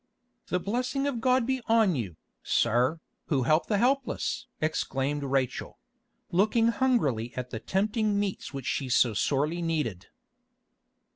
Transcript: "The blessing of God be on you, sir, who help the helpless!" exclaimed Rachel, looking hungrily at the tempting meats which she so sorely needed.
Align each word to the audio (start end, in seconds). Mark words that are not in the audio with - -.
"The 0.47 0.59
blessing 0.59 1.05
of 1.05 1.21
God 1.21 1.45
be 1.45 1.61
on 1.67 1.95
you, 1.95 2.15
sir, 2.41 2.99
who 3.27 3.43
help 3.43 3.67
the 3.67 3.77
helpless!" 3.77 4.47
exclaimed 4.59 5.21
Rachel, 5.21 5.77
looking 6.31 6.69
hungrily 6.69 7.33
at 7.37 7.51
the 7.51 7.59
tempting 7.59 8.19
meats 8.19 8.51
which 8.51 8.65
she 8.65 8.89
so 8.89 9.13
sorely 9.13 9.61
needed. 9.61 10.07